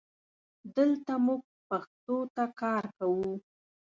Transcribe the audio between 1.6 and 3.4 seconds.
پښتو ته کار کوو